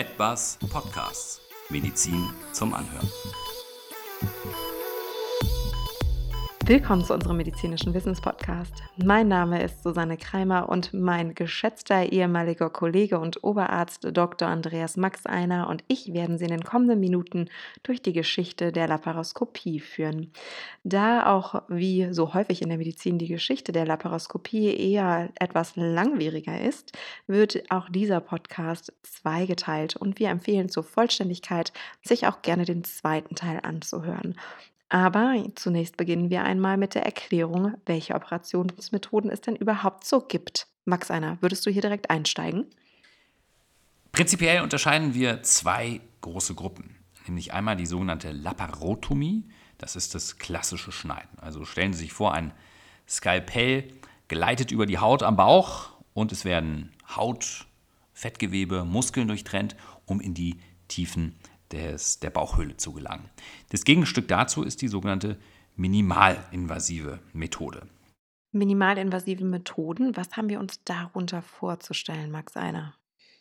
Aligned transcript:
MedBus 0.00 0.56
Podcasts. 0.70 1.42
Medizin 1.68 2.30
zum 2.52 2.72
Anhören. 2.72 3.06
Willkommen 6.70 7.04
zu 7.04 7.14
unserem 7.14 7.36
medizinischen 7.36 7.94
Wissenspodcast. 7.94 8.72
Mein 8.96 9.26
Name 9.26 9.60
ist 9.60 9.82
Susanne 9.82 10.16
Kreimer 10.16 10.68
und 10.68 10.94
mein 10.94 11.34
geschätzter 11.34 12.12
ehemaliger 12.12 12.70
Kollege 12.70 13.18
und 13.18 13.42
Oberarzt 13.42 14.06
Dr. 14.12 14.46
Andreas 14.46 14.96
Max 14.96 15.26
Einer 15.26 15.68
und 15.68 15.82
ich 15.88 16.12
werden 16.12 16.38
Sie 16.38 16.44
in 16.44 16.52
den 16.52 16.62
kommenden 16.62 17.00
Minuten 17.00 17.48
durch 17.82 18.02
die 18.02 18.12
Geschichte 18.12 18.70
der 18.70 18.86
Laparoskopie 18.86 19.80
führen. 19.80 20.30
Da 20.84 21.34
auch 21.34 21.64
wie 21.66 22.12
so 22.12 22.34
häufig 22.34 22.62
in 22.62 22.68
der 22.68 22.78
Medizin 22.78 23.18
die 23.18 23.26
Geschichte 23.26 23.72
der 23.72 23.84
Laparoskopie 23.84 24.72
eher 24.72 25.30
etwas 25.40 25.74
langwieriger 25.74 26.60
ist, 26.60 26.96
wird 27.26 27.68
auch 27.72 27.88
dieser 27.88 28.20
Podcast 28.20 28.92
zweigeteilt 29.02 29.96
und 29.96 30.20
wir 30.20 30.28
empfehlen 30.28 30.68
zur 30.68 30.84
Vollständigkeit, 30.84 31.72
sich 32.00 32.28
auch 32.28 32.42
gerne 32.42 32.64
den 32.64 32.84
zweiten 32.84 33.34
Teil 33.34 33.58
anzuhören. 33.64 34.36
Aber 34.90 35.44
zunächst 35.54 35.96
beginnen 35.96 36.30
wir 36.30 36.42
einmal 36.42 36.76
mit 36.76 36.96
der 36.96 37.04
Erklärung, 37.04 37.74
welche 37.86 38.14
Operationsmethoden 38.14 39.30
es 39.30 39.40
denn 39.40 39.54
überhaupt 39.54 40.04
so 40.04 40.20
gibt. 40.20 40.66
Max 40.84 41.12
Einer, 41.12 41.38
würdest 41.40 41.64
du 41.64 41.70
hier 41.70 41.80
direkt 41.80 42.10
einsteigen? 42.10 42.66
Prinzipiell 44.10 44.62
unterscheiden 44.62 45.14
wir 45.14 45.44
zwei 45.44 46.00
große 46.20 46.56
Gruppen, 46.56 46.96
nämlich 47.26 47.52
einmal 47.52 47.76
die 47.76 47.86
sogenannte 47.86 48.32
Laparotomie, 48.32 49.48
das 49.78 49.94
ist 49.94 50.16
das 50.16 50.38
klassische 50.38 50.90
Schneiden. 50.90 51.38
Also 51.40 51.64
stellen 51.64 51.92
Sie 51.92 52.00
sich 52.00 52.12
vor, 52.12 52.34
ein 52.34 52.52
Skalpell 53.08 53.92
gleitet 54.26 54.72
über 54.72 54.86
die 54.86 54.98
Haut 54.98 55.22
am 55.22 55.36
Bauch 55.36 55.90
und 56.14 56.32
es 56.32 56.44
werden 56.44 56.92
Haut, 57.16 57.66
Fettgewebe, 58.12 58.84
Muskeln 58.84 59.28
durchtrennt, 59.28 59.76
um 60.04 60.20
in 60.20 60.34
die 60.34 60.58
Tiefen 60.88 61.36
des, 61.72 62.20
der 62.20 62.30
Bauchhöhle 62.30 62.76
zu 62.76 62.92
gelangen. 62.92 63.28
Das 63.70 63.84
Gegenstück 63.84 64.28
dazu 64.28 64.62
ist 64.62 64.82
die 64.82 64.88
sogenannte 64.88 65.38
minimalinvasive 65.76 67.20
Methode. 67.32 67.86
Minimalinvasive 68.52 69.44
Methoden, 69.44 70.16
was 70.16 70.36
haben 70.36 70.48
wir 70.48 70.58
uns 70.58 70.82
darunter 70.84 71.40
vorzustellen, 71.40 72.30
Max 72.30 72.56
Einer? 72.56 72.94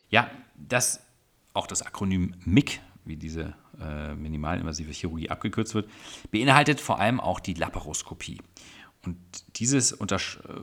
Ja, 0.09 0.29
das, 0.55 1.03
auch 1.53 1.67
das 1.67 1.81
Akronym 1.81 2.35
MIC, 2.45 2.79
wie 3.05 3.17
diese 3.17 3.55
äh, 3.81 4.13
minimalinvasive 4.13 4.91
Chirurgie 4.91 5.29
abgekürzt 5.29 5.73
wird, 5.73 5.89
beinhaltet 6.31 6.79
vor 6.79 6.99
allem 6.99 7.19
auch 7.19 7.39
die 7.39 7.55
Laparoskopie. 7.55 8.39
Und 9.05 9.17
dieses, 9.59 9.97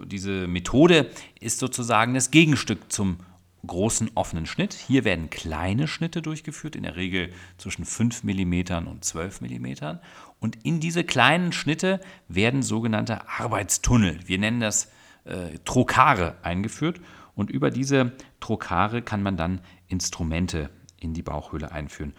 diese 0.04 0.46
Methode 0.46 1.10
ist 1.40 1.58
sozusagen 1.58 2.14
das 2.14 2.30
Gegenstück 2.30 2.92
zum 2.92 3.18
großen 3.66 4.10
offenen 4.14 4.46
Schnitt. 4.46 4.74
Hier 4.74 5.04
werden 5.04 5.30
kleine 5.30 5.88
Schnitte 5.88 6.22
durchgeführt, 6.22 6.76
in 6.76 6.82
der 6.82 6.96
Regel 6.96 7.32
zwischen 7.58 7.84
5 7.84 8.24
mm 8.24 8.86
und 8.86 9.04
12 9.04 9.40
mm. 9.42 9.66
Und 10.40 10.64
in 10.64 10.80
diese 10.80 11.04
kleinen 11.04 11.52
Schnitte 11.52 12.00
werden 12.28 12.62
sogenannte 12.62 13.28
Arbeitstunnel, 13.28 14.20
wir 14.26 14.38
nennen 14.38 14.60
das 14.60 14.90
äh, 15.24 15.58
Trokare, 15.64 16.36
eingeführt. 16.42 17.00
Und 17.34 17.50
über 17.50 17.70
diese 17.70 18.12
Trokare 18.40 19.02
kann 19.02 19.22
man 19.22 19.36
dann 19.36 19.60
Instrumente 19.88 20.70
in 20.98 21.12
die 21.12 21.22
Bauchhöhle 21.22 21.70
einführen. 21.70 22.14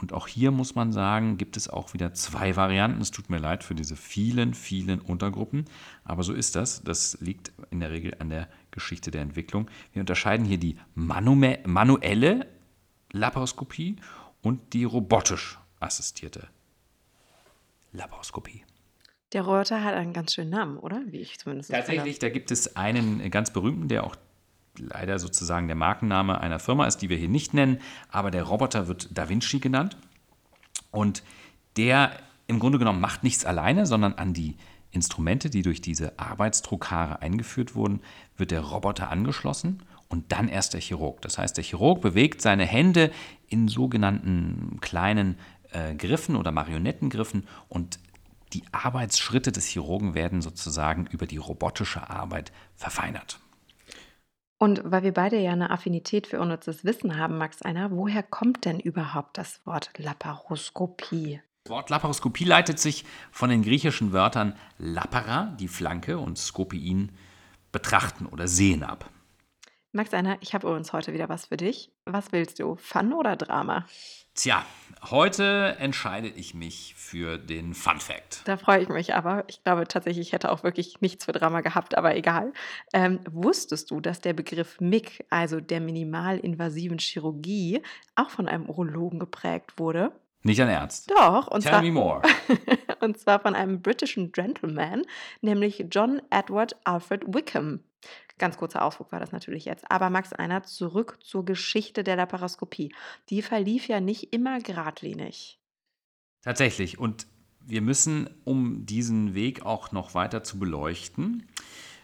Und 0.00 0.12
auch 0.14 0.26
hier 0.26 0.50
muss 0.50 0.74
man 0.74 0.92
sagen, 0.92 1.36
gibt 1.36 1.56
es 1.56 1.68
auch 1.68 1.92
wieder 1.92 2.14
zwei 2.14 2.56
Varianten. 2.56 3.02
Es 3.02 3.10
tut 3.10 3.28
mir 3.28 3.38
leid 3.38 3.62
für 3.64 3.74
diese 3.74 3.96
vielen, 3.96 4.54
vielen 4.54 5.00
Untergruppen, 5.00 5.66
aber 6.04 6.22
so 6.22 6.32
ist 6.32 6.56
das. 6.56 6.82
Das 6.82 7.18
liegt 7.20 7.52
in 7.70 7.80
der 7.80 7.90
Regel 7.90 8.16
an 8.18 8.30
der 8.30 8.48
Geschichte 8.70 9.10
der 9.10 9.20
Entwicklung. 9.20 9.70
Wir 9.92 10.00
unterscheiden 10.00 10.46
hier 10.46 10.58
die 10.58 10.76
manuelle 10.94 12.46
Laparoskopie 13.12 13.96
und 14.42 14.72
die 14.72 14.84
robotisch 14.84 15.58
assistierte 15.80 16.48
Laparoskopie. 17.92 18.64
Der 19.32 19.42
Roboter 19.42 19.84
hat 19.84 19.94
einen 19.94 20.12
ganz 20.12 20.34
schönen 20.34 20.50
Namen, 20.50 20.78
oder? 20.78 21.02
Wie 21.06 21.18
ich 21.18 21.38
zumindest 21.38 21.70
Tatsächlich, 21.70 22.18
da 22.18 22.30
gibt 22.30 22.50
es 22.50 22.74
einen 22.74 23.30
ganz 23.30 23.52
berühmten, 23.52 23.88
der 23.88 24.04
auch 24.04 24.16
leider 24.76 25.18
sozusagen 25.18 25.66
der 25.66 25.76
Markenname 25.76 26.40
einer 26.40 26.58
Firma 26.58 26.86
ist, 26.86 26.98
die 26.98 27.08
wir 27.08 27.16
hier 27.16 27.28
nicht 27.28 27.54
nennen, 27.54 27.78
aber 28.10 28.30
der 28.30 28.44
Roboter 28.44 28.88
wird 28.88 29.08
Da 29.12 29.28
Vinci 29.28 29.58
genannt. 29.58 29.96
Und 30.90 31.22
der 31.76 32.12
im 32.46 32.58
Grunde 32.58 32.78
genommen 32.78 33.00
macht 33.00 33.22
nichts 33.22 33.44
alleine, 33.44 33.86
sondern 33.86 34.14
an 34.14 34.34
die 34.34 34.56
Instrumente, 34.90 35.50
die 35.50 35.62
durch 35.62 35.80
diese 35.80 36.18
Arbeitsdruckare 36.18 37.22
eingeführt 37.22 37.74
wurden, 37.74 38.00
wird 38.36 38.50
der 38.50 38.60
Roboter 38.60 39.08
angeschlossen 39.08 39.82
und 40.08 40.32
dann 40.32 40.48
erst 40.48 40.74
der 40.74 40.80
Chirurg. 40.80 41.22
Das 41.22 41.38
heißt, 41.38 41.56
der 41.56 41.64
Chirurg 41.64 42.00
bewegt 42.00 42.42
seine 42.42 42.66
Hände 42.66 43.12
in 43.48 43.68
sogenannten 43.68 44.78
kleinen 44.80 45.38
äh, 45.70 45.94
Griffen 45.94 46.34
oder 46.34 46.50
Marionettengriffen 46.50 47.46
und 47.68 48.00
die 48.52 48.64
Arbeitsschritte 48.72 49.52
des 49.52 49.66
Chirurgen 49.66 50.14
werden 50.14 50.42
sozusagen 50.42 51.06
über 51.06 51.26
die 51.26 51.36
robotische 51.36 52.10
Arbeit 52.10 52.50
verfeinert. 52.74 53.38
Und 54.62 54.82
weil 54.84 55.02
wir 55.02 55.14
beide 55.14 55.38
ja 55.38 55.52
eine 55.52 55.70
Affinität 55.70 56.26
für 56.26 56.38
unnützes 56.38 56.84
Wissen 56.84 57.16
haben, 57.16 57.38
Max 57.38 57.62
Einer, 57.62 57.92
woher 57.92 58.22
kommt 58.22 58.66
denn 58.66 58.78
überhaupt 58.78 59.38
das 59.38 59.64
Wort 59.64 59.90
Laparoskopie? 59.96 61.40
Das 61.64 61.70
Wort 61.70 61.88
Laparoskopie 61.88 62.44
leitet 62.44 62.78
sich 62.78 63.06
von 63.30 63.48
den 63.48 63.62
griechischen 63.62 64.12
Wörtern 64.12 64.54
lapara, 64.76 65.56
die 65.58 65.66
Flanke, 65.66 66.18
und 66.18 66.36
skopien, 66.36 67.10
betrachten 67.72 68.26
oder 68.26 68.48
sehen 68.48 68.82
ab. 68.82 69.08
Max 69.92 70.14
Einer, 70.14 70.38
ich 70.40 70.54
habe 70.54 70.68
übrigens 70.68 70.92
heute 70.92 71.12
wieder 71.12 71.28
was 71.28 71.46
für 71.46 71.56
dich. 71.56 71.90
Was 72.04 72.30
willst 72.30 72.60
du, 72.60 72.76
Fun 72.76 73.12
oder 73.12 73.34
Drama? 73.34 73.86
Tja, 74.34 74.64
heute 75.10 75.76
entscheide 75.80 76.28
ich 76.28 76.54
mich 76.54 76.94
für 76.96 77.38
den 77.38 77.74
Fun 77.74 77.98
Fact. 77.98 78.42
Da 78.44 78.56
freue 78.56 78.82
ich 78.82 78.88
mich 78.88 79.14
aber. 79.16 79.42
Ich 79.48 79.64
glaube 79.64 79.88
tatsächlich, 79.88 80.28
ich 80.28 80.32
hätte 80.32 80.52
auch 80.52 80.62
wirklich 80.62 81.00
nichts 81.00 81.24
für 81.24 81.32
Drama 81.32 81.60
gehabt, 81.62 81.98
aber 81.98 82.14
egal. 82.14 82.52
Ähm, 82.92 83.18
wusstest 83.28 83.90
du, 83.90 84.00
dass 84.00 84.20
der 84.20 84.32
Begriff 84.32 84.80
MIG, 84.80 85.24
also 85.28 85.60
der 85.60 85.80
minimalinvasiven 85.80 86.98
Chirurgie, 86.98 87.82
auch 88.14 88.30
von 88.30 88.46
einem 88.46 88.70
Urologen 88.70 89.18
geprägt 89.18 89.72
wurde? 89.78 90.12
Nicht 90.44 90.62
ein 90.62 90.68
Ernst. 90.68 91.10
Doch, 91.10 91.48
und 91.48 91.62
Tell 91.62 91.72
zwar, 91.72 91.82
me 91.82 91.90
more. 91.90 92.22
und 93.00 93.18
zwar 93.18 93.40
von 93.40 93.56
einem 93.56 93.82
britischen 93.82 94.30
Gentleman, 94.30 95.02
nämlich 95.40 95.84
John 95.90 96.22
Edward 96.30 96.76
Alfred 96.84 97.24
Wickham. 97.26 97.80
Ganz 98.40 98.56
kurzer 98.56 98.82
Ausflug 98.82 99.12
war 99.12 99.20
das 99.20 99.32
natürlich 99.32 99.66
jetzt. 99.66 99.90
Aber 99.90 100.08
Max 100.08 100.32
Einer, 100.32 100.62
zurück 100.62 101.18
zur 101.22 101.44
Geschichte 101.44 102.02
der 102.02 102.16
Laparoskopie. 102.16 102.90
Die 103.28 103.42
verlief 103.42 103.86
ja 103.86 104.00
nicht 104.00 104.32
immer 104.32 104.60
geradlinig. 104.60 105.60
Tatsächlich. 106.40 106.98
Und 106.98 107.26
wir 107.60 107.82
müssen, 107.82 108.30
um 108.44 108.86
diesen 108.86 109.34
Weg 109.34 109.66
auch 109.66 109.92
noch 109.92 110.14
weiter 110.14 110.42
zu 110.42 110.58
beleuchten, 110.58 111.48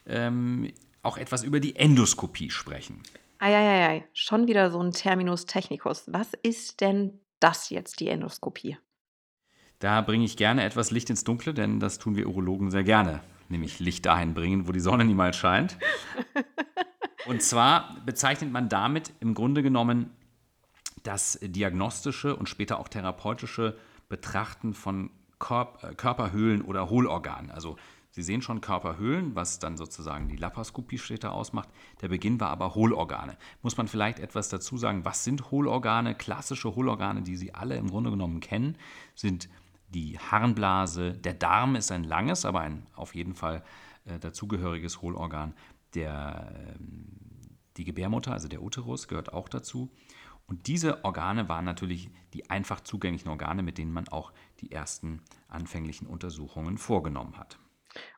ähm, 0.05 0.71
auch 1.03 1.17
etwas 1.17 1.43
über 1.43 1.59
die 1.59 1.77
Endoskopie 1.77 2.51
sprechen. 2.51 3.03
Eieiei, 3.39 4.07
schon 4.13 4.47
wieder 4.47 4.71
so 4.71 4.83
ein 4.83 4.93
Terminus 4.93 5.47
technicus. 5.47 6.05
Was 6.07 6.29
ist 6.43 6.83
denn 6.83 7.19
das 7.41 7.71
jetzt, 7.71 7.99
die 8.01 8.09
Endoskopie? 8.09 8.77
Da 9.79 10.03
bringe 10.03 10.27
ich 10.27 10.37
gerne 10.37 10.65
etwas 10.65 10.91
Licht 10.91 11.09
ins 11.09 11.25
Dunkle, 11.25 11.55
denn 11.55 11.81
das 11.81 11.99
tun 11.99 12.15
wir 12.15 12.29
Urologen 12.29 12.71
sehr 12.71 12.85
gerne 12.85 13.23
nämlich 13.51 13.81
Licht 13.81 14.07
dahin 14.07 14.35
bringen, 14.35 14.69
wo 14.69 14.73
die 14.73 14.81
Sonne 14.81 15.05
niemals 15.05 15.37
scheint. 15.37 15.79
Und 17.27 17.43
zwar 17.43 17.97
bezeichnet 18.05 18.53
man 18.53 18.69
damit 18.69 19.13
im 19.21 19.35
Grunde 19.35 19.63
genommen 19.63 20.11
das 21.03 21.39
diagnostische 21.43 22.37
und 22.37 22.49
später 22.49 22.79
auch 22.79 22.89
therapeutische 22.89 23.77
Betrachten 24.09 24.75
von 24.75 25.11
äh, 25.41 25.95
Körperhöhlen 25.95 26.63
oder 26.63 26.89
Hohlorganen. 26.89 27.51
Also 27.51 27.77
Sie 28.17 28.23
sehen 28.23 28.41
schon 28.41 28.63
Körperhöhlen, 28.63 29.35
was 29.35 29.59
dann 29.59 29.77
sozusagen 29.77 30.29
die 30.29 30.39
Laparoskopie 30.39 30.97
später 30.97 31.33
ausmacht. 31.35 31.69
Der 32.01 32.09
Beginn 32.09 32.41
war 32.41 32.49
aber 32.49 32.75
Hohlorgane. 32.75 33.37
Muss 33.61 33.77
man 33.77 33.89
vielleicht 33.89 34.21
etwas 34.21 34.49
dazu 34.49 34.79
sagen, 34.79 35.05
was 35.05 35.23
sind 35.23 35.51
Hohlorgane? 35.51 36.15
Klassische 36.15 36.75
Hohlorgane, 36.75 37.21
die 37.21 37.37
Sie 37.37 37.53
alle 37.53 37.77
im 37.77 37.91
Grunde 37.91 38.09
genommen 38.09 38.41
kennen, 38.41 38.79
sind 39.15 39.51
die 39.89 40.19
Harnblase. 40.19 41.13
Der 41.13 41.35
Darm 41.35 41.77
ist 41.77 41.93
ein 41.93 42.05
langes, 42.05 42.45
aber 42.45 42.61
ein 42.61 42.87
auf 42.95 43.15
jeden 43.15 43.35
Fall 43.35 43.63
äh, 44.05 44.19
dazugehöriges 44.19 45.03
Hohlorgan. 45.03 45.55
Der, 45.95 46.53
äh, 46.55 46.79
die 47.77 47.85
Gebärmutter, 47.85 48.33
also 48.33 48.49
der 48.49 48.63
Uterus, 48.63 49.09
gehört 49.09 49.33
auch 49.33 49.49
dazu. 49.49 49.91
Und 50.47 50.69
diese 50.69 51.05
Organe 51.05 51.49
waren 51.49 51.65
natürlich 51.65 52.11
die 52.33 52.49
einfach 52.51 52.81
zugänglichen 52.81 53.29
Organe, 53.29 53.63
mit 53.63 53.79
denen 53.79 53.93
man 53.93 54.09
auch 54.09 54.33
die 54.61 54.71
ersten 54.71 55.23
anfänglichen 55.49 56.07
Untersuchungen 56.07 56.79
vorgenommen 56.79 57.37
hat. 57.37 57.59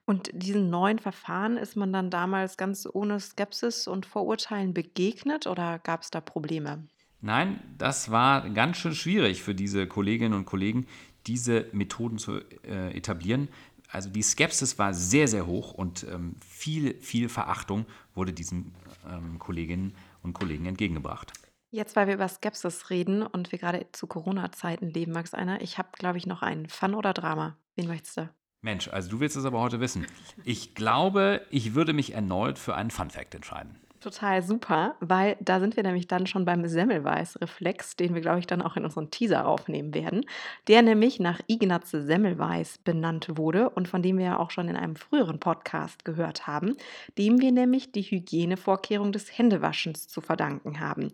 Und 0.05 0.31
diesen 0.33 0.71
neuen 0.71 0.99
Verfahren 0.99 1.57
ist 1.57 1.77
man 1.77 1.93
dann 1.93 2.11
damals 2.11 2.57
ganz 2.57 2.89
ohne 2.91 3.21
Skepsis 3.21 3.87
und 3.87 4.07
Vorurteilen 4.07 4.75
begegnet 4.75 5.47
oder 5.47 5.79
gab 5.79 6.03
es 6.03 6.11
da 6.11 6.21
Probleme? 6.21 6.89
Nein, 7.21 7.61
das 7.79 8.11
war 8.11 8.49
ganz 8.51 8.77
schön 8.77 8.95
schwierig 8.95 9.43
für 9.43 9.55
diese 9.55 9.87
Kolleginnen 9.87 10.35
und 10.35 10.47
Kollegen, 10.47 10.87
diese 11.27 11.67
Methoden 11.73 12.19
zu 12.19 12.41
äh, 12.65 12.97
etablieren. 12.97 13.49
Also 13.91 14.11
die 14.11 14.23
Skepsis 14.23 14.79
war 14.79 14.93
sehr, 14.93 15.29
sehr 15.29 15.47
hoch 15.47 15.73
und 15.73 16.05
ähm, 16.05 16.37
viel, 16.47 16.95
viel 17.01 17.29
Verachtung 17.29 17.87
wurde 18.15 18.33
diesen 18.33 18.75
ähm, 19.09 19.39
Kolleginnen 19.39 19.95
und 20.23 20.35
Kollegen 20.35 20.67
entgegengebracht. 20.67 21.33
Jetzt, 21.71 21.97
weil 21.97 22.07
wir 22.07 22.15
über 22.15 22.29
Skepsis 22.29 22.91
reden 22.91 23.23
und 23.23 23.53
wir 23.53 23.59
gerade 23.59 23.87
zu 23.93 24.07
Corona-Zeiten 24.07 24.89
leben, 24.91 25.13
Max 25.13 25.35
einer, 25.35 25.61
ich 25.61 25.77
habe, 25.77 25.89
glaube 25.93 26.17
ich, 26.17 26.27
noch 26.27 26.43
einen. 26.43 26.69
Fun 26.69 26.95
oder 26.95 27.13
Drama? 27.13 27.57
Wen 27.77 27.89
möchtest 27.89 28.17
du? 28.17 28.31
Mensch, 28.61 28.89
also 28.89 29.11
du 29.11 29.21
willst 29.21 29.37
es 29.37 29.45
aber 29.45 29.61
heute 29.61 29.79
wissen. 29.79 30.07
Ich 30.45 30.75
glaube, 30.75 31.47
ich 31.51 31.75
würde 31.75 31.93
mich 31.93 32.15
erneut 32.15 32.59
für 32.59 32.75
einen 32.75 32.91
Fun-Fact 32.91 33.35
entscheiden. 33.35 33.79
Total 34.01 34.43
super, 34.43 34.95
weil 35.01 35.37
da 35.41 35.59
sind 35.59 35.77
wir 35.77 35.83
nämlich 35.83 36.07
dann 36.07 36.27
schon 36.29 36.45
beim 36.45 36.67
Semmelweis-Reflex, 36.67 37.97
den 37.97 38.15
wir, 38.15 38.21
glaube 38.21 38.39
ich, 38.39 38.47
dann 38.47 38.63
auch 38.63 38.77
in 38.77 38.85
unseren 38.85 39.11
Teaser 39.11 39.47
aufnehmen 39.47 39.93
werden, 39.93 40.25
der 40.69 40.83
nämlich 40.83 41.19
nach 41.19 41.41
Ignaz 41.49 41.91
Semmelweis 41.91 42.79
benannt 42.79 43.37
wurde 43.37 43.71
und 43.71 43.89
von 43.89 44.03
dem 44.03 44.19
wir 44.19 44.27
ja 44.27 44.39
auch 44.39 44.53
schon 44.53 44.69
in 44.69 44.77
einem 44.77 44.95
früheren 44.95 45.41
Podcast 45.41 46.05
gehört 46.05 46.47
haben, 46.47 46.77
dem 47.19 47.41
wir 47.41 47.51
nämlich 47.51 47.91
die 47.91 48.03
Hygienevorkehrung 48.03 49.11
des 49.11 49.37
Händewaschens 49.37 50.07
zu 50.07 50.21
verdanken 50.21 50.79
haben. 50.79 51.13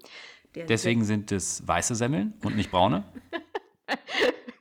Der 0.55 0.67
Deswegen 0.67 1.05
sind 1.05 1.33
es 1.33 1.67
weiße 1.67 1.95
Semmeln 1.95 2.35
und 2.45 2.55
nicht 2.55 2.71
braune? 2.71 3.05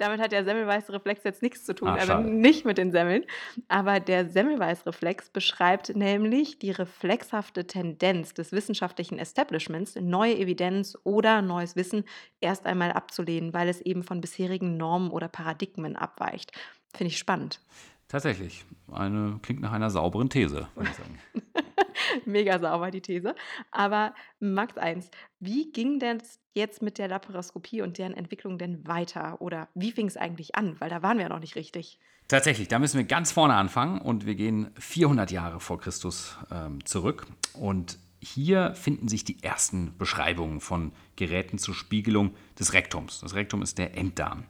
Damit 0.00 0.18
hat 0.18 0.32
der 0.32 0.44
Semmelweis-Reflex 0.44 1.24
jetzt 1.24 1.42
nichts 1.42 1.64
zu 1.64 1.74
tun, 1.74 1.88
ah, 1.88 1.96
also 1.96 2.18
nicht 2.20 2.64
mit 2.64 2.78
den 2.78 2.90
Semmeln. 2.90 3.24
Aber 3.68 4.00
der 4.00 4.26
Semmelweis-Reflex 4.26 5.28
beschreibt 5.28 5.94
nämlich 5.94 6.58
die 6.58 6.70
reflexhafte 6.70 7.66
Tendenz 7.66 8.32
des 8.32 8.50
wissenschaftlichen 8.52 9.18
Establishments, 9.18 9.96
neue 9.96 10.38
Evidenz 10.38 10.96
oder 11.04 11.42
neues 11.42 11.76
Wissen 11.76 12.04
erst 12.40 12.64
einmal 12.64 12.92
abzulehnen, 12.92 13.52
weil 13.52 13.68
es 13.68 13.82
eben 13.82 14.02
von 14.02 14.22
bisherigen 14.22 14.78
Normen 14.78 15.10
oder 15.10 15.28
Paradigmen 15.28 15.96
abweicht. 15.96 16.52
Finde 16.94 17.08
ich 17.08 17.18
spannend. 17.18 17.60
Tatsächlich. 18.08 18.64
Eine, 18.90 19.38
klingt 19.42 19.60
nach 19.60 19.72
einer 19.72 19.90
sauberen 19.90 20.30
These, 20.30 20.66
würde 20.74 20.90
ich 20.90 20.96
sagen. 20.96 21.18
Mega 22.24 22.58
sauber, 22.58 22.90
die 22.90 23.00
These. 23.00 23.34
Aber 23.70 24.14
Max 24.38 24.76
1, 24.76 25.10
wie 25.38 25.70
ging 25.72 25.98
denn 25.98 26.22
jetzt 26.54 26.82
mit 26.82 26.98
der 26.98 27.08
Laparoskopie 27.08 27.82
und 27.82 27.98
deren 27.98 28.14
Entwicklung 28.14 28.58
denn 28.58 28.86
weiter? 28.86 29.40
Oder 29.40 29.68
wie 29.74 29.92
fing 29.92 30.06
es 30.06 30.16
eigentlich 30.16 30.54
an? 30.54 30.80
Weil 30.80 30.90
da 30.90 31.02
waren 31.02 31.18
wir 31.18 31.24
ja 31.24 31.28
noch 31.28 31.40
nicht 31.40 31.56
richtig. 31.56 31.98
Tatsächlich, 32.28 32.68
da 32.68 32.78
müssen 32.78 32.98
wir 32.98 33.04
ganz 33.04 33.32
vorne 33.32 33.54
anfangen 33.54 34.00
und 34.00 34.24
wir 34.24 34.36
gehen 34.36 34.70
400 34.78 35.30
Jahre 35.30 35.58
vor 35.58 35.80
Christus 35.80 36.38
ähm, 36.52 36.84
zurück. 36.84 37.26
Und 37.54 37.98
hier 38.20 38.74
finden 38.74 39.08
sich 39.08 39.24
die 39.24 39.42
ersten 39.42 39.96
Beschreibungen 39.98 40.60
von 40.60 40.92
Geräten 41.16 41.58
zur 41.58 41.74
Spiegelung 41.74 42.34
des 42.58 42.72
Rektums. 42.72 43.20
Das 43.20 43.34
Rektum 43.34 43.62
ist 43.62 43.78
der 43.78 43.96
Enddarm. 43.96 44.44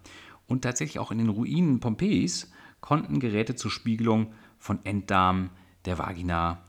Und 0.47 0.63
tatsächlich 0.63 0.99
auch 0.99 1.11
in 1.11 1.19
den 1.19 1.29
Ruinen 1.29 1.81
Pompeis 1.81 2.51
konnten 2.81 3.21
Geräte 3.21 3.55
zur 3.55 3.71
Spiegelung 3.71 4.35
von 4.59 4.85
Enddarm, 4.85 5.51
der 5.85 5.99
Vagina 5.99 6.63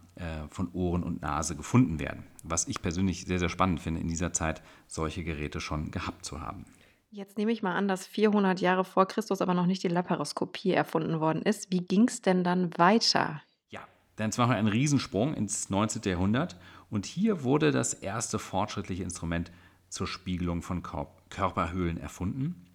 von 0.50 0.72
Ohren 0.74 1.04
und 1.04 1.22
Nase 1.22 1.56
gefunden 1.56 2.00
werden. 2.00 2.26
Was 2.44 2.68
ich 2.68 2.82
persönlich 2.82 3.26
sehr, 3.26 3.40
sehr 3.40 3.50
spannend 3.50 3.80
finde, 3.80 4.02
in 4.02 4.08
dieser 4.08 4.34
Zeit 4.34 4.62
solche 4.88 5.24
Geräte 5.24 5.62
schon 5.62 5.90
gehabt 5.90 6.26
zu 6.26 6.42
haben. 6.42 6.66
Jetzt 7.14 7.38
nehme 7.38 7.52
ich 7.52 7.62
mal 7.62 7.76
an, 7.76 7.90
dass 7.90 8.08
400 8.08 8.62
Jahre 8.62 8.86
vor 8.86 9.06
Christus 9.06 9.42
aber 9.42 9.54
noch 9.54 9.66
nicht 9.66 9.84
die 9.84 9.90
Laparoskopie 9.90 10.72
erfunden 10.72 11.20
worden 11.20 11.42
ist. 11.42 11.70
Wie 11.70 11.82
ging 11.82 12.08
es 12.08 12.22
denn 12.22 12.44
dann 12.44 12.72
weiter? 12.78 13.42
Ja, 13.70 13.82
dann 14.16 14.32
zwar 14.32 14.50
ein 14.50 14.68
Riesensprung 14.68 15.34
ins 15.34 15.70
19. 15.70 16.04
Jahrhundert 16.06 16.58
und 16.90 17.06
hier 17.06 17.44
wurde 17.44 17.72
das 17.72 17.94
erste 17.94 18.40
fortschrittliche 18.40 19.04
Instrument 19.04 19.52
zur 19.90 20.08
Spiegelung 20.08 20.62
von 20.62 20.84
Körperhöhlen 21.30 21.98
erfunden. 21.98 22.66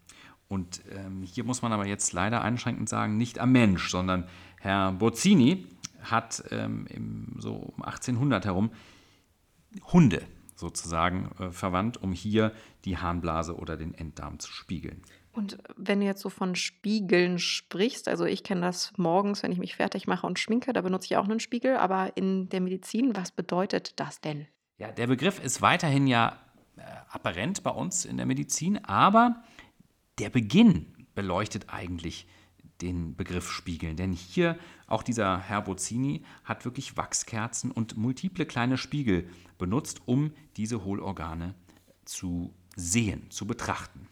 Und 0.49 0.83
ähm, 0.91 1.23
hier 1.23 1.45
muss 1.45 1.63
man 1.63 1.73
aber 1.73 1.87
jetzt 1.87 2.13
leider 2.13 2.43
einschränkend 2.43 2.89
sagen, 2.89 3.17
nicht 3.17 3.39
am 3.39 3.53
Mensch, 3.53 3.91
sondern 3.91 4.29
Herr 4.61 4.93
Bozzini 4.93 5.67
hat 6.01 6.45
ähm, 6.51 6.87
im, 6.89 7.37
so 7.39 7.55
um 7.55 7.83
1800 7.83 8.45
herum 8.45 8.71
Hunde 9.93 10.23
sozusagen 10.55 11.31
äh, 11.39 11.51
verwandt, 11.51 12.03
um 12.03 12.13
hier 12.13 12.53
die 12.85 12.97
Harnblase 12.97 13.57
oder 13.57 13.77
den 13.77 13.95
Enddarm 13.95 14.39
zu 14.39 14.51
spiegeln. 14.51 15.03
Und 15.33 15.59
wenn 15.77 16.01
du 16.01 16.07
jetzt 16.07 16.23
so 16.23 16.31
von 16.31 16.55
Spiegeln 16.55 17.39
sprichst, 17.39 18.09
also 18.09 18.25
ich 18.25 18.43
kenne 18.43 18.63
das 18.63 18.93
morgens, 18.97 19.43
wenn 19.43 19.53
ich 19.53 19.59
mich 19.59 19.77
fertig 19.77 20.07
mache 20.07 20.27
und 20.27 20.39
schminke, 20.39 20.73
da 20.73 20.81
benutze 20.81 21.07
ich 21.07 21.17
auch 21.19 21.25
einen 21.25 21.41
Spiegel, 21.41 21.77
aber 21.77 22.17
in 22.17 22.49
der 22.49 22.63
Medizin, 22.63 23.15
was 23.15 23.33
bedeutet 23.33 24.01
das 24.01 24.23
denn? 24.23 24.47
Ja, 24.79 24.91
der 24.93 25.07
Begriff 25.07 25.43
ist 25.43 25.61
weiterhin 25.61 26.07
ja 26.07 26.39
äh, 26.77 26.83
apparent 27.11 27.63
bei 27.63 27.71
uns 27.71 28.07
in 28.07 28.17
der 28.17 28.25
Medizin, 28.25 28.83
aber 28.83 29.43
der 30.19 30.31
Beginn 30.31 30.95
beleuchtet 31.15 31.67
eigentlich 31.69 32.27
den 32.83 33.17
Begriff 33.17 33.51
spiegeln. 33.51 33.97
Denn 33.97 34.13
hier, 34.13 34.59
auch 34.87 35.03
dieser 35.03 35.39
Herr 35.39 35.63
Bozzini 35.63 36.25
hat 36.45 36.65
wirklich 36.65 36.97
Wachskerzen 36.97 37.71
und 37.71 37.97
multiple 37.97 38.47
kleine 38.47 38.77
Spiegel 38.79 39.29
benutzt, 39.59 40.03
um 40.07 40.33
diese 40.57 40.85
Hohlorgane 40.85 41.55
zu 42.05 42.55
sehen, 42.77 43.31
zu 43.31 43.47
betrachten. 43.47 44.09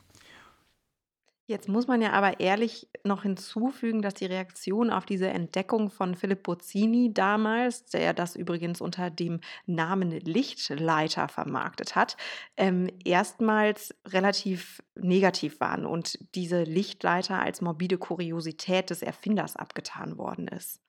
Jetzt 1.47 1.69
muss 1.69 1.87
man 1.87 2.01
ja 2.01 2.13
aber 2.13 2.41
ehrlich 2.41 2.89
noch 3.05 3.23
hinzufügen, 3.23 4.01
dass 4.01 4.15
die 4.15 4.25
Reaktion 4.25 4.89
auf 4.91 5.05
diese 5.05 5.29
Entdeckung 5.29 5.91
von 5.91 6.15
Philipp 6.15 6.43
Bozzini 6.43 7.13
damals, 7.13 7.85
der 7.85 8.15
das 8.15 8.35
übrigens 8.35 8.81
unter 8.81 9.11
dem 9.11 9.41
Namen 9.67 10.11
Lichtleiter 10.11 11.29
vermarktet 11.29 11.97
hat, 11.97 12.17
ähm, 12.57 12.89
erstmals 13.05 13.95
relativ 14.07 14.83
negativ 14.95 15.61
waren 15.61 15.85
und 15.85 16.19
diese 16.35 16.63
Lichtleiter 16.63 17.41
als 17.41 17.61
morbide 17.61 17.99
Kuriosität 17.99 18.89
des 18.89 19.03
Erfinders 19.03 19.55
abgetan 19.55 20.17
worden 20.17 20.49
ist. 20.49 20.81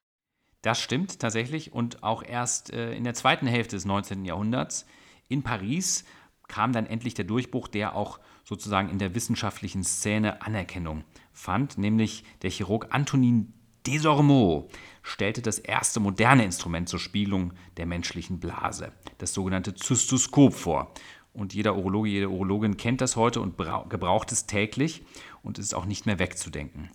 Das 0.61 0.79
stimmt 0.79 1.19
tatsächlich 1.19 1.73
und 1.73 2.01
auch 2.01 2.23
erst 2.23 2.71
äh, 2.71 2.93
in 2.93 3.03
der 3.03 3.13
zweiten 3.13 3.45
Hälfte 3.45 3.75
des 3.75 3.83
19. 3.83 4.23
Jahrhunderts 4.23 4.85
in 5.27 5.43
Paris 5.43 6.05
kam 6.47 6.73
dann 6.73 6.85
endlich 6.85 7.13
der 7.13 7.25
Durchbruch, 7.25 7.67
der 7.67 7.95
auch 7.95 8.19
sozusagen 8.43 8.89
in 8.89 8.99
der 8.99 9.15
wissenschaftlichen 9.15 9.83
Szene 9.83 10.41
Anerkennung 10.41 11.03
fand, 11.33 11.77
nämlich 11.77 12.23
der 12.41 12.51
Chirurg 12.51 12.87
Antonin 12.91 13.53
Desormeaux 13.85 14.67
stellte 15.03 15.41
das 15.41 15.59
erste 15.59 15.99
moderne 15.99 16.43
Instrument 16.43 16.89
zur 16.89 16.99
Spiegelung 16.99 17.53
der 17.77 17.85
menschlichen 17.85 18.39
Blase, 18.39 18.91
das 19.19 19.33
sogenannte 19.33 19.75
Zystoskop 19.75 20.53
vor. 20.53 20.93
Und 21.33 21.53
jeder 21.53 21.75
Urologe, 21.75 22.09
jede 22.09 22.29
Urologin 22.29 22.77
kennt 22.77 23.01
das 23.01 23.15
heute 23.15 23.41
und 23.41 23.57
gebraucht 23.89 24.31
es 24.31 24.47
täglich 24.47 25.03
und 25.43 25.59
ist 25.59 25.75
auch 25.75 25.85
nicht 25.85 26.05
mehr 26.05 26.17
wegzudenken. 26.17 26.89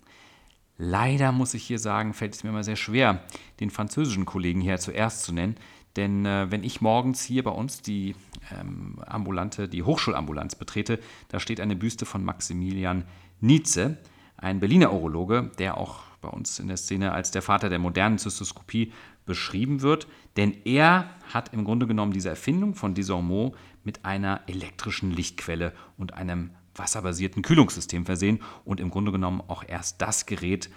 Leider 0.77 1.31
muss 1.31 1.53
ich 1.53 1.63
hier 1.63 1.77
sagen, 1.77 2.13
fällt 2.13 2.33
es 2.33 2.43
mir 2.43 2.49
immer 2.49 2.63
sehr 2.63 2.75
schwer, 2.75 3.23
den 3.59 3.69
französischen 3.69 4.25
Kollegen 4.25 4.61
hier 4.61 4.79
zuerst 4.79 5.23
zu 5.23 5.31
nennen, 5.31 5.55
denn 5.95 6.25
äh, 6.25 6.49
wenn 6.49 6.63
ich 6.63 6.81
morgens 6.81 7.23
hier 7.23 7.43
bei 7.43 7.51
uns 7.51 7.81
die 7.81 8.15
ambulante, 9.05 9.67
die 9.67 9.83
Hochschulambulanz 9.83 10.55
betrete, 10.55 10.99
da 11.29 11.39
steht 11.39 11.59
eine 11.59 11.75
Büste 11.75 12.05
von 12.05 12.23
Maximilian 12.23 13.05
Nietzsche, 13.39 13.97
ein 14.37 14.59
Berliner 14.59 14.93
Urologe, 14.93 15.51
der 15.59 15.77
auch 15.77 15.99
bei 16.21 16.29
uns 16.29 16.59
in 16.59 16.67
der 16.67 16.77
Szene 16.77 17.11
als 17.11 17.31
der 17.31 17.41
Vater 17.41 17.69
der 17.69 17.79
modernen 17.79 18.17
Zystoskopie 18.17 18.91
beschrieben 19.25 19.81
wird. 19.81 20.07
Denn 20.37 20.55
er 20.65 21.09
hat 21.33 21.53
im 21.53 21.63
Grunde 21.63 21.87
genommen 21.87 22.13
diese 22.13 22.29
Erfindung 22.29 22.75
von 22.75 22.93
Desormeaux 22.93 23.55
mit 23.83 24.05
einer 24.05 24.41
elektrischen 24.47 25.11
Lichtquelle 25.11 25.73
und 25.97 26.13
einem 26.13 26.51
wasserbasierten 26.75 27.41
Kühlungssystem 27.41 28.05
versehen 28.05 28.39
und 28.63 28.79
im 28.79 28.89
Grunde 28.89 29.11
genommen 29.11 29.41
auch 29.47 29.63
erst 29.67 30.01
das 30.01 30.25
Gerät 30.25 30.69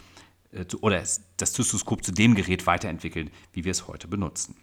äh, 0.53 0.65
oder 0.81 0.99
das 0.99 1.53
Zystoskop 1.53 2.05
zu 2.05 2.13
dem 2.13 2.35
Gerät 2.35 2.67
weiterentwickelt, 2.67 3.31
wie 3.53 3.65
wir 3.65 3.71
es 3.71 3.87
heute 3.87 4.09
benutzen. 4.09 4.57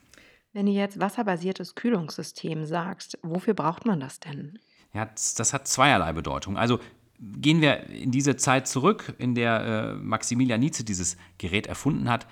Wenn 0.54 0.66
du 0.66 0.72
jetzt 0.74 1.00
wasserbasiertes 1.00 1.76
Kühlungssystem 1.76 2.66
sagst, 2.66 3.18
wofür 3.22 3.54
braucht 3.54 3.86
man 3.86 4.02
das 4.02 4.20
denn? 4.20 4.60
Ja, 4.94 5.06
das 5.06 5.54
hat 5.54 5.68
zweierlei 5.68 6.12
Bedeutung. 6.12 6.58
Also 6.58 6.80
gehen 7.20 7.62
wir 7.62 7.88
in 7.90 8.12
diese 8.12 8.36
Zeit 8.36 8.68
zurück, 8.68 9.14
in 9.18 9.36
der 9.36 9.62
äh, 9.62 9.94
Maximilian 9.94 10.60
Nietzsche 10.60 10.84
dieses 10.84 11.16
Gerät 11.38 11.68
erfunden 11.68 12.10
hat. 12.10 12.28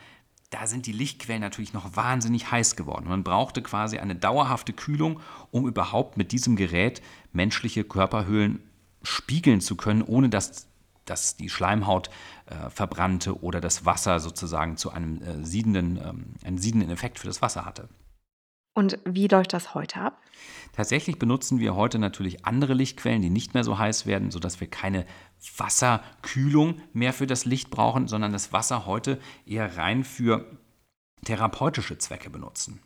Da 0.49 0.67
sind 0.67 0.87
die 0.87 0.91
Lichtquellen 0.91 1.41
natürlich 1.41 1.73
noch 1.73 1.95
wahnsinnig 1.95 2.51
heiß 2.51 2.75
geworden. 2.75 3.07
Man 3.07 3.23
brauchte 3.23 3.61
quasi 3.61 3.99
eine 3.99 4.15
dauerhafte 4.15 4.73
Kühlung, 4.73 5.21
um 5.51 5.67
überhaupt 5.67 6.17
mit 6.17 6.31
diesem 6.31 6.55
Gerät 6.55 7.01
menschliche 7.31 7.83
Körperhöhlen 7.83 8.59
spiegeln 9.03 9.61
zu 9.61 9.77
können, 9.77 10.01
ohne 10.01 10.27
dass, 10.27 10.67
dass 11.05 11.37
die 11.37 11.49
Schleimhaut 11.49 12.09
äh, 12.47 12.69
verbrannte 12.69 13.41
oder 13.41 13.61
das 13.61 13.85
Wasser 13.85 14.19
sozusagen 14.19 14.75
zu 14.75 14.91
einem 14.91 15.21
äh, 15.21 15.45
siedenden, 15.45 15.97
ähm, 15.97 16.33
einen 16.43 16.57
siedenden 16.57 16.89
Effekt 16.89 17.19
für 17.19 17.27
das 17.27 17.41
Wasser 17.41 17.63
hatte. 17.63 17.87
Und 18.79 18.97
wie 19.03 19.27
läuft 19.27 19.51
das 19.51 19.73
heute 19.73 19.99
ab? 19.99 20.21
Tatsächlich 20.71 21.19
benutzen 21.19 21.59
wir 21.59 21.75
heute 21.75 21.99
natürlich 21.99 22.45
andere 22.45 22.73
Lichtquellen, 22.73 23.21
die 23.21 23.29
nicht 23.29 23.53
mehr 23.53 23.65
so 23.65 23.77
heiß 23.77 24.05
werden, 24.05 24.31
sodass 24.31 24.61
wir 24.61 24.69
keine 24.69 25.05
Wasserkühlung 25.57 26.79
mehr 26.93 27.11
für 27.11 27.27
das 27.27 27.43
Licht 27.43 27.71
brauchen, 27.71 28.07
sondern 28.07 28.31
das 28.31 28.53
Wasser 28.53 28.85
heute 28.85 29.19
eher 29.45 29.75
rein 29.75 30.05
für 30.05 30.57
therapeutische 31.25 31.97
Zwecke 31.97 32.29
benutzen. 32.29 32.79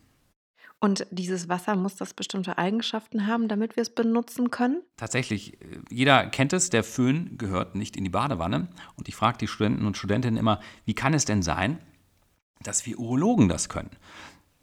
Und 0.80 1.06
dieses 1.12 1.48
Wasser 1.48 1.76
muss 1.76 1.96
das 1.96 2.16
bestimmte 2.16 2.58
Eigenschaften 2.58 3.28
haben, 3.28 3.48
damit 3.48 3.76
wir 3.76 3.84
es 3.84 3.94
benutzen 3.94 4.50
können? 4.50 4.82
Tatsächlich, 4.98 5.62
äh, 5.62 5.78
jeder 5.92 6.26
kennt 6.26 6.54
es, 6.54 6.72
der 6.72 6.84
Föhn 6.84 7.38
gehört 7.38 7.76
nicht 7.76 7.96
in 7.96 8.04
die 8.04 8.10
Badewanne. 8.10 8.68
Und 8.96 9.10
ich 9.10 9.16
frage 9.16 9.38
die 9.38 9.48
Studenten 9.48 9.86
und 9.86 9.96
Studentinnen 9.96 10.40
immer, 10.40 10.60
wie 10.86 10.96
kann 10.96 11.14
es 11.14 11.26
denn 11.26 11.44
sein, 11.44 11.78
dass 12.64 12.88
wir 12.88 12.98
Urologen 12.98 13.48
das 13.48 13.70
können? 13.70 13.92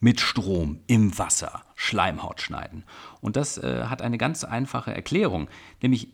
Mit 0.00 0.20
Strom 0.20 0.80
im 0.86 1.16
Wasser 1.18 1.62
Schleimhaut 1.76 2.40
schneiden. 2.40 2.84
Und 3.20 3.36
das 3.36 3.58
äh, 3.58 3.84
hat 3.84 4.02
eine 4.02 4.18
ganz 4.18 4.44
einfache 4.44 4.94
Erklärung, 4.94 5.48
nämlich 5.82 6.08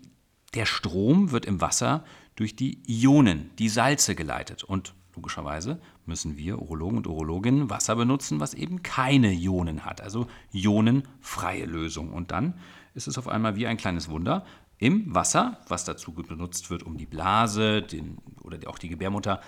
der 0.54 0.66
Strom 0.66 1.30
wird 1.30 1.46
im 1.46 1.60
Wasser 1.60 2.04
durch 2.34 2.56
die 2.56 2.82
Ionen, 2.86 3.50
die 3.58 3.68
Salze 3.68 4.14
geleitet. 4.14 4.64
Und 4.64 4.94
logischerweise 5.14 5.80
müssen 6.04 6.36
wir 6.36 6.60
Urologen 6.60 6.98
und 6.98 7.06
Urologinnen 7.06 7.70
Wasser 7.70 7.96
benutzen, 7.96 8.40
was 8.40 8.54
eben 8.54 8.82
keine 8.82 9.32
Ionen 9.32 9.84
hat, 9.84 10.00
also 10.00 10.26
ionenfreie 10.52 11.64
Lösung. 11.64 12.12
Und 12.12 12.30
dann 12.30 12.54
ist 12.94 13.08
es 13.08 13.18
auf 13.18 13.28
einmal 13.28 13.56
wie 13.56 13.66
ein 13.66 13.76
kleines 13.76 14.08
Wunder. 14.08 14.44
Im 14.78 15.14
Wasser, 15.14 15.58
was 15.68 15.84
dazu 15.84 16.12
benutzt 16.12 16.68
wird, 16.70 16.82
um 16.82 16.98
die 16.98 17.06
Blase 17.06 17.80
den, 17.80 18.18
oder 18.42 18.58
auch 18.68 18.78
die 18.78 18.90
Gebärmutter 18.90 19.40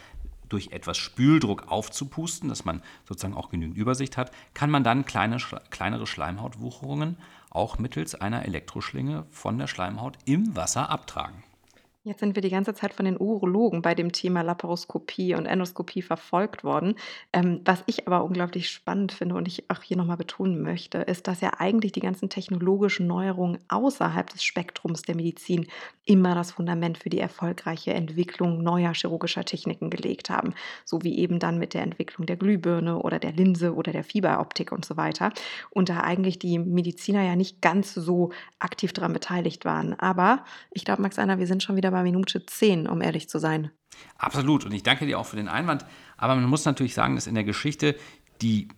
durch 0.49 0.73
etwas 0.73 0.97
Spüldruck 0.99 1.71
aufzupusten, 1.71 2.49
dass 2.49 2.65
man 2.65 2.83
sozusagen 3.07 3.35
auch 3.35 3.51
genügend 3.51 3.77
Übersicht 3.77 4.17
hat, 4.17 4.31
kann 4.55 4.71
man 4.71 4.85
dann 4.85 5.05
kleine, 5.05 5.39
kleinere 5.71 6.07
Schleimhautwucherungen 6.07 7.17
auch 7.51 7.79
mittels 7.79 8.15
einer 8.15 8.45
Elektroschlinge 8.45 9.27
von 9.31 9.59
der 9.59 9.67
Schleimhaut 9.67 10.19
im 10.25 10.55
Wasser 10.55 10.91
abtragen. 10.91 11.43
Jetzt 12.09 12.21
sind 12.21 12.37
wir 12.37 12.41
die 12.41 12.49
ganze 12.49 12.73
Zeit 12.73 12.95
von 12.95 13.05
den 13.05 13.21
Urologen 13.21 13.83
bei 13.83 13.95
dem 13.95 14.13
Thema 14.13 14.41
Laparoskopie 14.41 15.35
und 15.35 15.45
Endoskopie 15.45 16.01
verfolgt 16.01 16.65
worden. 16.65 16.95
Ähm, 17.35 17.61
was 17.67 17.85
ich 17.85 18.07
aber 18.07 18.25
unglaublich 18.25 18.71
spannend 18.71 19.13
finde 19.13 19.35
und 19.35 19.47
ich 19.47 19.71
auch 19.71 19.83
hier 19.83 19.99
nochmal 19.99 20.17
betonen 20.17 20.63
möchte, 20.63 20.97
ist, 20.99 21.29
dass 21.29 21.43
ja 21.43 21.51
eigentlich 21.59 21.93
die 21.93 22.01
ganzen 22.01 22.31
technologischen 22.31 23.07
Neuerungen 23.07 23.59
außerhalb 23.69 24.31
des 24.31 24.43
Spektrums 24.43 25.03
der 25.03 25.17
Medizin 25.17 25.67
immer 26.07 26.35
das 26.35 26.53
Fundament 26.53 26.97
für 26.97 27.11
die 27.11 27.21
erfolgreiche 27.21 27.93
Entwicklung 27.93 28.63
neuer 28.63 28.95
chirurgischer 28.95 29.45
Techniken 29.45 29.91
gelegt 29.91 30.31
haben. 30.31 30.55
So 30.87 31.03
wie 31.03 31.19
eben 31.19 31.39
dann 31.39 31.59
mit 31.59 31.75
der 31.75 31.83
Entwicklung 31.83 32.25
der 32.27 32.37
Glühbirne 32.37 33.01
oder 33.01 33.19
der 33.19 33.33
Linse 33.33 33.75
oder 33.75 33.93
der 33.93 34.05
Fieberoptik 34.05 34.73
und 34.73 34.87
so 34.87 34.97
weiter. 34.97 35.31
Und 35.69 35.91
da 35.91 36.01
eigentlich 36.01 36.39
die 36.39 36.59
Mediziner 36.59 37.23
ja 37.23 37.37
nicht 37.37 37.61
ganz 37.61 37.93
so 37.93 38.31
aktiv 38.61 38.95
daran 38.95 39.13
beteiligt 39.13 39.67
waren. 39.67 39.93
Aber 40.01 40.43
ich 40.71 40.87
glaube, 40.87 41.03
Max 41.03 41.19
Einer, 41.19 41.39
wir 41.39 41.47
sind 41.47 41.63
schon 41.63 41.77
wieder 41.77 41.91
bei 41.91 41.98
Minute 42.03 42.45
10, 42.45 42.87
um 42.87 43.01
ehrlich 43.01 43.29
zu 43.29 43.39
sein. 43.39 43.71
Absolut. 44.17 44.65
Und 44.65 44.73
ich 44.73 44.83
danke 44.83 45.07
dir 45.07 45.19
auch 45.19 45.27
für 45.27 45.37
den 45.37 45.49
Einwand. 45.49 45.85
Aber 46.17 46.35
man 46.35 46.45
muss 46.45 46.65
natürlich 46.65 46.95
sagen, 46.95 47.15
dass 47.15 47.27
in 47.27 47.35
der 47.35 47.45
Geschichte 47.45 47.97
die 48.43 48.69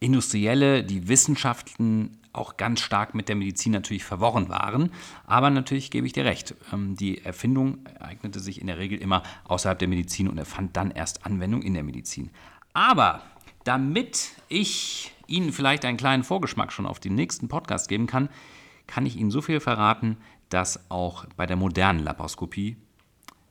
industrielle, 0.00 0.84
die 0.84 1.08
Wissenschaften 1.08 2.18
auch 2.32 2.56
ganz 2.56 2.80
stark 2.80 3.14
mit 3.14 3.28
der 3.28 3.36
Medizin 3.36 3.72
natürlich 3.72 4.04
verworren 4.04 4.48
waren. 4.48 4.92
Aber 5.26 5.50
natürlich 5.50 5.90
gebe 5.90 6.06
ich 6.06 6.12
dir 6.12 6.24
recht. 6.24 6.54
Ähm, 6.72 6.94
die 6.96 7.24
Erfindung 7.24 7.78
eignete 7.98 8.40
sich 8.40 8.60
in 8.60 8.66
der 8.66 8.78
Regel 8.78 8.98
immer 8.98 9.22
außerhalb 9.44 9.78
der 9.78 9.88
Medizin 9.88 10.28
und 10.28 10.38
erfand 10.38 10.76
dann 10.76 10.90
erst 10.90 11.26
Anwendung 11.26 11.62
in 11.62 11.74
der 11.74 11.82
Medizin. 11.82 12.30
Aber 12.72 13.22
damit 13.64 14.30
ich 14.48 15.12
Ihnen 15.26 15.52
vielleicht 15.52 15.84
einen 15.84 15.98
kleinen 15.98 16.24
Vorgeschmack 16.24 16.72
schon 16.72 16.86
auf 16.86 17.00
den 17.00 17.14
nächsten 17.14 17.48
Podcast 17.48 17.88
geben 17.88 18.06
kann, 18.06 18.28
kann 18.86 19.04
ich 19.04 19.16
Ihnen 19.16 19.30
so 19.30 19.42
viel 19.42 19.60
verraten, 19.60 20.16
dass 20.48 20.90
auch 20.90 21.26
bei 21.36 21.46
der 21.46 21.56
modernen 21.56 22.00
Laparoskopie, 22.00 22.76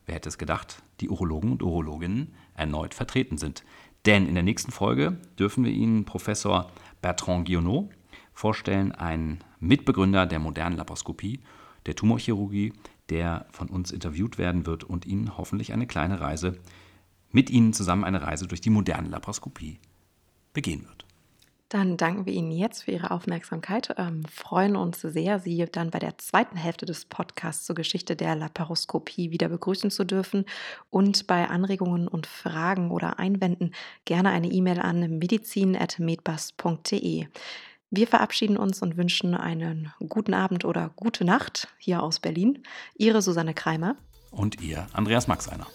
wer 0.06 0.16
hätte 0.16 0.30
es 0.30 0.38
gedacht, 0.38 0.82
die 1.00 1.10
Urologen 1.10 1.52
und 1.52 1.64
Urologinnen 1.64 2.34
erneut 2.56 2.94
vertreten 2.94 3.38
sind. 3.38 3.64
Denn 4.06 4.28
in 4.28 4.34
der 4.34 4.44
nächsten 4.44 4.72
Folge 4.72 5.18
dürfen 5.38 5.64
wir 5.64 5.72
Ihnen 5.72 6.06
Professor 6.06 6.72
Bertrand 7.02 7.48
Guionneau 7.48 7.90
vorstellen, 8.34 8.92
einen 8.92 9.40
Mitbegründer 9.60 10.26
der 10.26 10.40
modernen 10.40 10.78
Laparoskopie, 10.78 11.42
der 11.86 11.96
Tumorchirurgie, 11.96 12.74
der 13.10 13.48
von 13.52 13.70
uns 13.70 13.92
interviewt 13.92 14.38
werden 14.38 14.66
wird 14.66 14.84
und 14.84 15.06
Ihnen 15.06 15.38
hoffentlich 15.38 15.74
eine 15.74 15.88
kleine 15.88 16.20
Reise, 16.20 16.60
mit 17.32 17.50
Ihnen 17.50 17.74
zusammen 17.74 18.04
eine 18.04 18.22
Reise 18.22 18.48
durch 18.48 18.62
die 18.62 18.70
moderne 18.70 19.10
Laparoskopie 19.10 19.80
begehen 20.54 20.88
wird. 20.88 20.97
Dann 21.70 21.98
danken 21.98 22.26
wir 22.26 22.32
Ihnen 22.32 22.52
jetzt 22.52 22.84
für 22.84 22.92
Ihre 22.92 23.12
Aufmerksamkeit, 23.12 23.94
ähm, 23.98 24.24
freuen 24.34 24.78
uns 24.78 25.02
sehr, 25.02 25.40
Sie 25.40 25.66
dann 25.70 25.92
bei 25.92 26.00
der 26.00 26.18
zweiten 26.18 26.56
Hälfte 26.56 26.86
des 26.86 27.04
Podcasts 27.04 27.66
zur 27.66 27.76
Geschichte 27.76 28.16
der 28.16 28.36
Laparoskopie 28.36 29.32
wieder 29.32 29.50
begrüßen 29.50 29.92
zu 29.92 30.06
dürfen 30.06 30.46
und 30.90 31.28
bei 31.28 31.50
Anregungen 31.50 32.08
und 32.08 32.26
Fragen 32.26 32.90
oder 32.90 33.20
Einwänden 33.20 33.76
gerne 34.06 34.30
eine 34.30 34.48
E-Mail 34.48 34.80
an 34.80 35.20
medizin.medbus.de. 35.20 37.28
Wir 37.90 38.08
verabschieden 38.08 38.58
uns 38.58 38.82
und 38.82 38.96
wünschen 38.96 39.36
einen 39.36 39.92
guten 40.08 40.34
Abend 40.34 40.64
oder 40.64 40.92
gute 40.96 41.26
Nacht 41.26 41.68
hier 41.78 42.02
aus 42.02 42.20
Berlin. 42.20 42.64
Ihre 42.98 43.22
Susanne 43.22 43.54
Kreimer 43.54 43.98
und 44.32 44.62
Ihr 44.62 44.88
Andreas 44.94 45.28
Maxeiner. 45.28 45.68